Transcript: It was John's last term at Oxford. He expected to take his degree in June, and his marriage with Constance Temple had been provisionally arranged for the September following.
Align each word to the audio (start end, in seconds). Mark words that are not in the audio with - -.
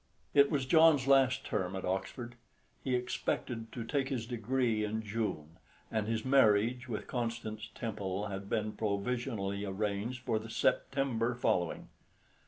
It 0.33 0.49
was 0.49 0.65
John's 0.65 1.05
last 1.05 1.45
term 1.45 1.75
at 1.75 1.85
Oxford. 1.85 2.33
He 2.83 2.95
expected 2.95 3.71
to 3.73 3.83
take 3.83 4.09
his 4.09 4.25
degree 4.25 4.83
in 4.83 5.03
June, 5.03 5.57
and 5.91 6.07
his 6.07 6.25
marriage 6.25 6.89
with 6.89 7.05
Constance 7.05 7.69
Temple 7.75 8.25
had 8.25 8.49
been 8.49 8.71
provisionally 8.71 9.63
arranged 9.63 10.21
for 10.23 10.39
the 10.39 10.49
September 10.49 11.35
following. 11.35 11.89